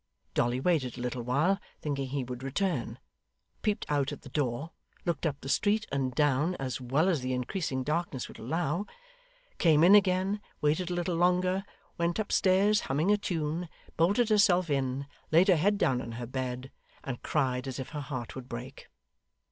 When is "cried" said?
17.21-17.67